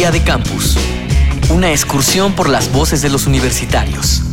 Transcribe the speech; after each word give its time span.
Día 0.00 0.10
de 0.10 0.22
Campus. 0.22 0.78
Una 1.50 1.72
excursión 1.72 2.32
por 2.32 2.48
las 2.48 2.72
voces 2.72 3.02
de 3.02 3.10
los 3.10 3.26
universitarios. 3.26 4.29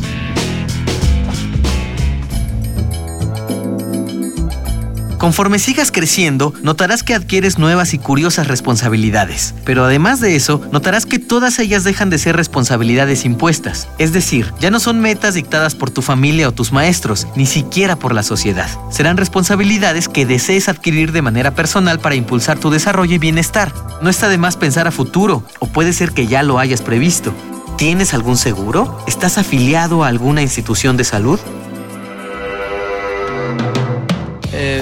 Conforme 5.28 5.60
sigas 5.60 5.92
creciendo, 5.92 6.54
notarás 6.64 7.04
que 7.04 7.14
adquieres 7.14 7.60
nuevas 7.60 7.94
y 7.94 7.98
curiosas 7.98 8.48
responsabilidades. 8.48 9.54
Pero 9.66 9.84
además 9.84 10.22
de 10.22 10.38
eso, 10.38 10.62
notarás 10.72 11.06
que 11.06 11.20
todas 11.20 11.60
ellas 11.60 11.84
dejan 11.84 12.10
de 12.10 12.18
ser 12.18 12.38
responsabilidades 12.38 13.26
impuestas. 13.26 13.90
Es 13.98 14.14
decir, 14.14 14.54
ya 14.62 14.72
no 14.72 14.80
son 14.80 15.02
metas 15.02 15.34
dictadas 15.34 15.76
por 15.76 15.90
tu 15.90 16.02
familia 16.02 16.48
o 16.48 16.54
tus 16.54 16.72
maestros, 16.72 17.28
ni 17.36 17.46
siquiera 17.46 17.98
por 17.98 18.16
la 18.16 18.24
sociedad. 18.24 18.70
Serán 18.90 19.18
responsabilidades 19.18 20.08
que 20.08 20.26
desees 20.26 20.70
adquirir 20.70 21.12
de 21.12 21.22
manera 21.22 21.54
personal 21.54 22.00
para 22.00 22.16
impulsar 22.16 22.58
tu 22.58 22.70
desarrollo 22.70 23.16
y 23.16 23.20
bienestar. 23.20 23.74
No 24.02 24.10
está 24.10 24.30
de 24.30 24.38
más 24.38 24.56
pensar 24.56 24.88
a 24.88 24.92
futuro, 24.92 25.44
o 25.60 25.68
puede 25.68 25.92
ser 25.92 26.14
que 26.14 26.28
ya 26.28 26.42
lo 26.42 26.58
hayas 26.58 26.82
previsto. 26.82 27.34
¿Tienes 27.78 28.14
algún 28.14 28.38
seguro? 28.38 28.98
¿Estás 29.08 29.38
afiliado 29.38 30.06
a 30.06 30.08
alguna 30.08 30.42
institución 30.42 30.96
de 30.96 31.04
salud? 31.04 31.38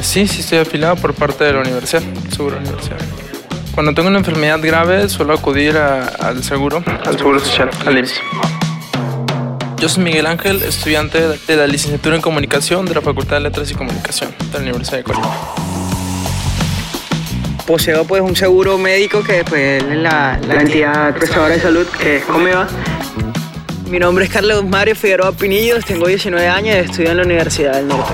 Sí, 0.01 0.27
sí 0.27 0.41
estoy 0.41 0.59
afiliado 0.59 0.95
por 0.95 1.13
parte 1.13 1.43
de 1.43 1.53
la 1.53 1.59
universidad, 1.59 2.01
seguro 2.29 2.57
universidad. 2.57 2.97
Cuando 3.73 3.93
tengo 3.93 4.09
una 4.09 4.19
enfermedad 4.19 4.59
grave 4.61 5.09
suelo 5.09 5.33
acudir 5.33 5.77
al 5.77 6.43
seguro, 6.43 6.83
al 7.05 7.17
seguro 7.17 7.39
social, 7.39 7.69
al 7.85 7.97
IMSS. 7.97 8.21
Yo 9.77 9.89
soy 9.89 10.03
Miguel 10.03 10.25
Ángel, 10.25 10.63
estudiante 10.63 11.19
de 11.19 11.55
la 11.55 11.67
licenciatura 11.67 12.15
en 12.15 12.21
comunicación 12.21 12.85
de 12.85 12.95
la 12.95 13.01
Facultad 13.01 13.37
de 13.37 13.41
Letras 13.41 13.69
y 13.71 13.75
Comunicación 13.75 14.33
de 14.51 14.53
la 14.53 14.59
Universidad 14.59 14.97
de 14.97 15.03
Colima. 15.03 15.35
Poseo 17.67 18.05
pues 18.05 18.21
un 18.21 18.35
seguro 18.35 18.77
médico 18.77 19.23
que 19.23 19.43
pues 19.43 19.83
la, 19.83 20.39
la 20.47 20.61
entidad 20.61 21.15
prestadora 21.15 21.55
de 21.55 21.59
salud 21.59 21.85
que 21.87 22.17
es 22.17 22.23
Comeva. 22.25 22.67
Mi 23.89 23.99
nombre 23.99 24.25
es 24.25 24.31
Carlos 24.31 24.63
Mario 24.65 24.95
Figueroa 24.95 25.31
Pinillos, 25.31 25.85
tengo 25.85 26.07
19 26.07 26.47
años 26.47 26.75
y 26.75 26.79
estudio 26.79 27.11
en 27.11 27.17
la 27.17 27.23
Universidad 27.23 27.73
del 27.73 27.87
Norte 27.87 28.13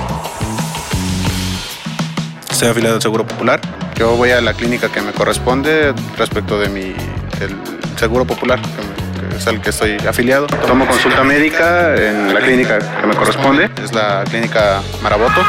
soy 2.62 2.70
afiliado 2.70 2.98
al 2.98 3.02
Seguro 3.02 3.26
Popular. 3.26 3.60
Yo 3.96 4.16
voy 4.16 4.30
a 4.30 4.40
la 4.40 4.54
clínica 4.54 4.88
que 4.88 5.02
me 5.02 5.14
corresponde 5.14 5.96
respecto 6.16 6.60
de 6.60 6.70
mi 6.70 6.94
el 7.40 7.58
Seguro 7.98 8.24
Popular, 8.26 8.62
que, 8.62 9.36
es 9.36 9.48
el 9.48 9.60
que 9.62 9.72
estoy 9.72 9.98
afiliado. 10.08 10.46
Tomo 10.68 10.86
consulta 10.86 11.24
médica 11.24 11.96
en 11.96 12.32
la 12.32 12.40
clínica 12.40 12.78
que 12.78 13.08
me 13.08 13.16
corresponde, 13.16 13.68
es 13.84 13.96
la 13.96 14.24
clínica 14.30 14.80
Maraboto. 15.02 15.44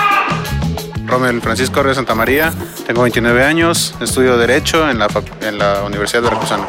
Romel 1.04 1.42
Francisco 1.42 1.82
de 1.82 1.94
Santa 1.94 2.14
María, 2.14 2.50
tengo 2.86 3.02
29 3.02 3.44
años, 3.44 3.94
estudio 4.00 4.38
Derecho 4.38 4.88
en 4.88 4.98
la, 4.98 5.08
en 5.42 5.58
la 5.58 5.82
Universidad 5.82 6.22
de 6.22 6.28
Veracruzano. 6.30 6.66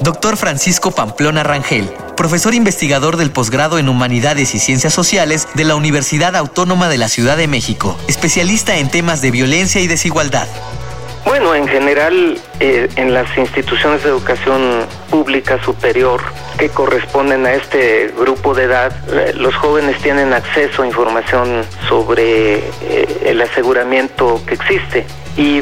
Doctor 0.00 0.38
Francisco 0.38 0.92
Pamplona 0.92 1.42
Rangel, 1.42 1.90
profesor 2.18 2.52
investigador 2.52 3.16
del 3.16 3.30
posgrado 3.30 3.78
en 3.78 3.88
Humanidades 3.88 4.52
y 4.56 4.58
Ciencias 4.58 4.92
Sociales 4.92 5.46
de 5.54 5.64
la 5.64 5.76
Universidad 5.76 6.34
Autónoma 6.34 6.88
de 6.88 6.98
la 6.98 7.06
Ciudad 7.06 7.36
de 7.36 7.46
México, 7.46 7.96
especialista 8.08 8.76
en 8.78 8.90
temas 8.90 9.22
de 9.22 9.30
violencia 9.30 9.80
y 9.80 9.86
desigualdad. 9.86 10.48
Bueno, 11.24 11.54
en 11.54 11.68
general, 11.68 12.36
eh, 12.58 12.88
en 12.96 13.14
las 13.14 13.38
instituciones 13.38 14.02
de 14.02 14.08
educación 14.08 14.84
pública 15.10 15.62
superior 15.62 16.20
que 16.58 16.68
corresponden 16.70 17.46
a 17.46 17.52
este 17.52 18.12
grupo 18.18 18.52
de 18.52 18.64
edad, 18.64 18.92
eh, 19.12 19.34
los 19.36 19.54
jóvenes 19.54 19.96
tienen 20.02 20.32
acceso 20.32 20.82
a 20.82 20.86
información 20.88 21.64
sobre 21.88 22.56
eh, 22.56 23.22
el 23.26 23.40
aseguramiento 23.40 24.42
que 24.44 24.54
existe 24.54 25.06
y 25.36 25.60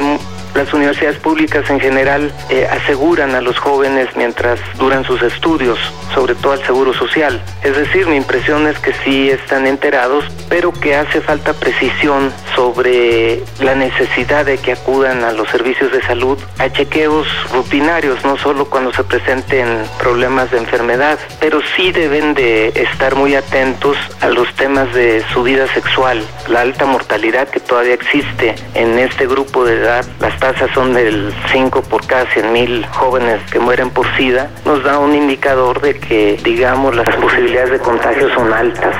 las 0.55 0.73
universidades 0.73 1.17
públicas 1.17 1.69
en 1.69 1.79
general 1.79 2.31
eh, 2.49 2.67
aseguran 2.69 3.35
a 3.35 3.41
los 3.41 3.57
jóvenes 3.57 4.09
mientras 4.15 4.59
duran 4.77 5.03
sus 5.03 5.21
estudios, 5.21 5.77
sobre 6.13 6.35
todo 6.35 6.53
al 6.53 6.65
seguro 6.65 6.93
social. 6.93 7.41
Es 7.63 7.75
decir, 7.75 8.07
mi 8.07 8.15
impresión 8.15 8.67
es 8.67 8.77
que 8.79 8.93
sí 9.03 9.29
están 9.29 9.67
enterados, 9.67 10.25
pero 10.49 10.71
que 10.71 10.95
hace 10.95 11.21
falta 11.21 11.53
precisión 11.53 12.31
sobre 12.55 13.43
la 13.59 13.75
necesidad 13.75 14.45
de 14.45 14.57
que 14.57 14.73
acudan 14.73 15.23
a 15.23 15.31
los 15.31 15.49
servicios 15.49 15.91
de 15.91 16.01
salud 16.03 16.37
a 16.59 16.69
chequeos 16.69 17.27
rutinarios, 17.51 18.23
no 18.23 18.37
solo 18.37 18.65
cuando 18.65 18.91
se 18.93 19.03
presenten 19.03 19.83
problemas 19.99 20.51
de 20.51 20.57
enfermedad, 20.57 21.19
pero 21.39 21.59
sí 21.75 21.91
deben 21.91 22.33
de 22.33 22.69
estar 22.69 23.15
muy 23.15 23.35
atentos 23.35 23.97
a 24.21 24.29
los 24.29 24.53
temas 24.55 24.93
de 24.93 25.23
su 25.33 25.43
vida 25.43 25.67
sexual, 25.73 26.21
la 26.47 26.61
alta 26.61 26.85
mortalidad 26.85 27.47
que 27.47 27.59
todavía 27.59 27.93
existe 27.93 28.55
en 28.73 28.97
este 28.99 29.27
grupo 29.27 29.65
de 29.65 29.75
edad, 29.75 30.05
las 30.19 30.36
tasas 30.39 30.69
son 30.73 30.93
del 30.93 31.33
5 31.51 31.81
por 31.83 32.05
cada 32.05 32.25
100 32.31 32.53
mil 32.53 32.85
jóvenes 32.87 33.41
que 33.51 33.59
mueren 33.59 33.89
por 33.89 34.07
SIDA, 34.15 34.49
nos 34.65 34.83
da 34.83 34.99
un 34.99 35.15
indicador 35.15 35.81
de 35.81 35.99
que, 35.99 36.39
digamos, 36.43 36.95
las 36.95 37.15
posibilidades 37.15 37.71
de 37.71 37.79
contagio 37.79 38.33
son 38.33 38.53
altas. 38.53 38.95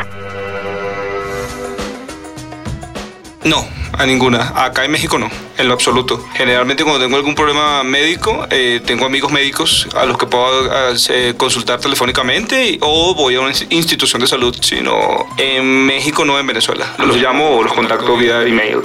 No, 3.44 3.66
a 3.98 4.06
ninguna. 4.06 4.54
Acá 4.56 4.86
en 4.86 4.92
México 4.92 5.18
no, 5.18 5.30
en 5.58 5.68
lo 5.68 5.74
absoluto. 5.74 6.24
Generalmente 6.34 6.84
cuando 6.84 7.04
tengo 7.04 7.18
algún 7.18 7.36
problema 7.36 7.84
médico, 7.84 8.46
eh, 8.50 8.82
tengo 8.86 9.06
amigos 9.06 9.32
médicos 9.32 9.88
a 9.96 10.06
los 10.06 10.18
que 10.18 10.26
puedo 10.26 10.70
eh, 11.10 11.34
consultar 11.38 11.80
telefónicamente 11.80 12.78
o 12.82 13.16
voy 13.16 13.36
a 13.36 13.42
una 13.42 13.54
institución 13.70 14.22
de 14.22 14.28
salud, 14.28 14.56
sino 14.62 15.28
en 15.38 15.86
México 15.86 16.26
no 16.26 16.38
en 16.40 16.48
Venezuela. 16.48 16.94
Los 16.98 17.18
llamo 17.18 17.58
o 17.58 17.64
los 17.64 17.74
contacto 17.74 18.18
vía 18.18 18.44
email. 18.44 18.82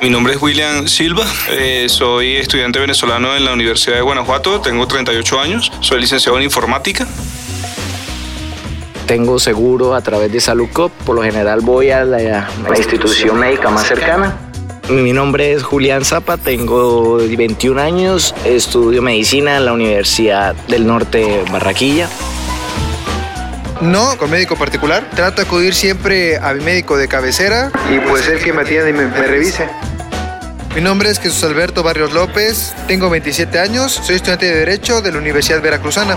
Mi 0.00 0.10
nombre 0.10 0.34
es 0.34 0.40
William 0.40 0.86
Silva, 0.86 1.24
eh, 1.50 1.86
soy 1.88 2.36
estudiante 2.36 2.78
venezolano 2.78 3.34
en 3.34 3.44
la 3.44 3.52
Universidad 3.52 3.96
de 3.96 4.02
Guanajuato, 4.02 4.60
tengo 4.60 4.86
38 4.86 5.40
años, 5.40 5.72
soy 5.80 6.00
licenciado 6.00 6.38
en 6.38 6.44
informática. 6.44 7.04
Tengo 9.06 9.40
seguro 9.40 9.96
a 9.96 10.00
través 10.00 10.30
de 10.30 10.40
Saludcop, 10.40 10.92
por 11.04 11.16
lo 11.16 11.22
general 11.22 11.62
voy 11.62 11.90
a 11.90 12.04
la, 12.04 12.48
institución 12.76 13.40
médica 13.40 13.70
más 13.70 13.88
cercana. 13.88 14.36
Mi 14.88 15.12
nombre 15.12 15.52
es 15.52 15.64
Julián 15.64 16.04
Zapa, 16.04 16.36
tengo 16.36 17.16
21 17.16 17.80
años, 17.80 18.36
estudio 18.44 19.02
medicina 19.02 19.56
en 19.56 19.64
la 19.64 19.72
Universidad 19.72 20.54
del 20.68 20.86
Norte 20.86 21.42
Barraquilla. 21.50 22.08
No, 23.80 24.18
con 24.18 24.30
médico 24.30 24.56
particular. 24.56 25.08
Trato 25.14 25.40
de 25.40 25.46
acudir 25.46 25.74
siempre 25.74 26.36
a 26.36 26.52
mi 26.52 26.64
médico 26.64 26.96
de 26.96 27.06
cabecera 27.06 27.70
y 27.94 28.00
pues 28.00 28.26
el 28.26 28.42
que 28.42 28.52
me 28.52 28.62
atiende 28.62 28.90
y 28.90 28.92
me, 28.92 29.06
me 29.06 29.22
revise. 29.22 29.68
Mi 30.74 30.80
nombre 30.80 31.10
es 31.10 31.18
Jesús 31.18 31.44
Alberto 31.44 31.82
Barrios 31.82 32.12
López, 32.12 32.74
tengo 32.86 33.08
27 33.08 33.58
años, 33.58 33.92
soy 33.92 34.16
estudiante 34.16 34.46
de 34.46 34.54
Derecho 34.54 35.00
de 35.00 35.12
la 35.12 35.18
Universidad 35.18 35.62
Veracruzana. 35.62 36.16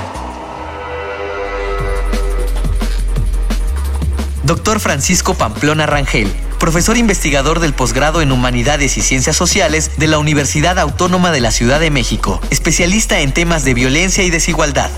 Doctor 4.44 4.80
Francisco 4.80 5.36
Pamplona 5.36 5.86
Rangel, 5.86 6.32
profesor 6.60 6.98
investigador 6.98 7.60
del 7.60 7.74
posgrado 7.74 8.22
en 8.22 8.32
Humanidades 8.32 8.98
y 8.98 9.02
Ciencias 9.02 9.36
Sociales 9.36 9.92
de 9.98 10.08
la 10.08 10.18
Universidad 10.18 10.78
Autónoma 10.78 11.32
de 11.32 11.42
la 11.42 11.52
Ciudad 11.52 11.80
de 11.80 11.90
México, 11.90 12.42
especialista 12.50 13.22
en 13.22 13.34
temas 13.34 13.64
de 13.64 13.74
violencia 13.74 14.24
y 14.24 14.30
desigualdad. 14.30 14.92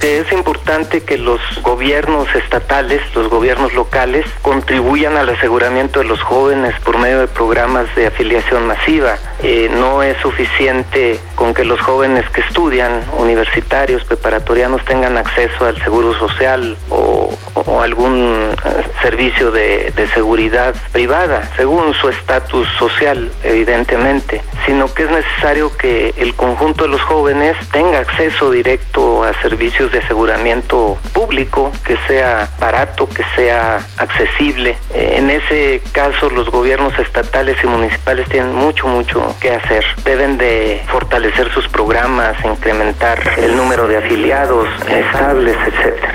Es 0.00 0.30
importante 0.32 1.02
que 1.02 1.18
los 1.18 1.40
gobiernos 1.62 2.32
estatales, 2.34 3.02
los 3.14 3.28
gobiernos 3.28 3.74
locales, 3.74 4.24
contribuyan 4.42 5.16
al 5.16 5.28
aseguramiento 5.28 5.98
de 5.98 6.04
los 6.04 6.22
jóvenes 6.22 6.74
por 6.84 6.98
medio 6.98 7.20
de 7.20 7.26
programas 7.26 7.92
de 7.96 8.06
afiliación 8.06 8.66
masiva. 8.66 9.16
Eh, 9.42 9.68
no 9.72 10.02
es 10.02 10.16
suficiente 10.18 11.18
con 11.34 11.52
que 11.52 11.64
los 11.64 11.80
jóvenes 11.80 12.28
que 12.30 12.42
estudian, 12.42 13.02
universitarios, 13.16 14.04
preparatorianos, 14.04 14.84
tengan 14.84 15.16
acceso 15.16 15.66
al 15.66 15.76
seguro 15.82 16.16
social 16.18 16.76
o, 16.90 17.36
algún 17.82 18.50
eh, 18.64 18.82
servicio 19.02 19.50
de, 19.50 19.92
de 19.94 20.08
seguridad 20.08 20.74
privada, 20.92 21.48
según 21.56 21.94
su 21.94 22.08
estatus 22.08 22.68
social, 22.78 23.30
evidentemente, 23.42 24.42
sino 24.66 24.92
que 24.92 25.04
es 25.04 25.10
necesario 25.10 25.76
que 25.76 26.14
el 26.16 26.34
conjunto 26.34 26.84
de 26.84 26.90
los 26.90 27.00
jóvenes 27.02 27.56
tenga 27.70 28.00
acceso 28.00 28.50
directo 28.50 29.24
a 29.24 29.32
servicios 29.42 29.92
de 29.92 29.98
aseguramiento 29.98 30.98
público, 31.12 31.72
que 31.84 31.96
sea 32.06 32.48
barato, 32.58 33.08
que 33.08 33.24
sea 33.34 33.80
accesible. 33.96 34.76
Eh, 34.94 35.14
en 35.16 35.30
ese 35.30 35.82
caso, 35.92 36.30
los 36.30 36.50
gobiernos 36.50 36.98
estatales 36.98 37.56
y 37.62 37.66
municipales 37.66 38.28
tienen 38.28 38.54
mucho, 38.54 38.86
mucho 38.86 39.34
que 39.40 39.50
hacer. 39.52 39.84
Deben 40.04 40.38
de 40.38 40.82
fortalecer 40.88 41.52
sus 41.52 41.68
programas, 41.68 42.36
incrementar 42.44 43.18
el 43.38 43.56
número 43.56 43.86
de 43.86 43.98
afiliados 43.98 44.68
estables, 44.88 45.56
etcétera. 45.66 46.14